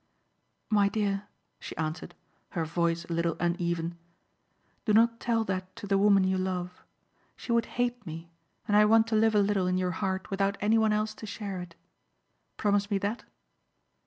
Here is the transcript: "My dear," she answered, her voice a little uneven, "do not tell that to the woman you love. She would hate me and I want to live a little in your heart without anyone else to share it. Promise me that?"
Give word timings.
"My 0.71 0.89
dear," 0.89 1.27
she 1.59 1.77
answered, 1.77 2.15
her 2.57 2.65
voice 2.65 3.05
a 3.05 3.13
little 3.13 3.37
uneven, 3.39 3.99
"do 4.83 4.93
not 4.93 5.19
tell 5.19 5.43
that 5.43 5.75
to 5.75 5.85
the 5.85 5.95
woman 5.95 6.23
you 6.23 6.39
love. 6.39 6.83
She 7.35 7.51
would 7.51 7.67
hate 7.77 8.03
me 8.03 8.31
and 8.67 8.75
I 8.75 8.83
want 8.83 9.05
to 9.09 9.15
live 9.15 9.35
a 9.35 9.39
little 9.41 9.67
in 9.67 9.77
your 9.77 9.91
heart 9.91 10.31
without 10.31 10.57
anyone 10.59 10.91
else 10.91 11.13
to 11.13 11.27
share 11.27 11.61
it. 11.61 11.75
Promise 12.57 12.89
me 12.89 12.97
that?" 12.97 13.25